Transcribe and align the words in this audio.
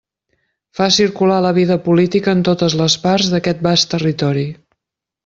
Fa 0.77 0.87
circular 0.95 1.35
la 1.47 1.51
vida 1.57 1.77
política 1.87 2.33
en 2.37 2.41
totes 2.47 2.77
les 2.83 2.97
parts 3.05 3.29
d'aquest 3.35 3.63
vast 3.69 3.93
territori. 3.93 4.47